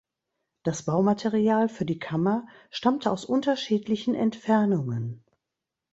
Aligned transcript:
Das 0.63 0.81
Baumaterial 0.81 1.69
für 1.69 1.85
die 1.85 1.99
Kammer 1.99 2.47
stammte 2.71 3.11
aus 3.11 3.23
unterschiedlichen 3.23 4.15
Entfernungen. 4.15 5.23